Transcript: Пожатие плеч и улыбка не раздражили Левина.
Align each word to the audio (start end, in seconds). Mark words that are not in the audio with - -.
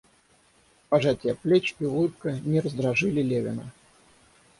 Пожатие 0.89 1.35
плеч 1.35 1.75
и 1.79 1.85
улыбка 1.85 2.31
не 2.43 2.59
раздражили 2.59 3.21
Левина. 3.21 3.71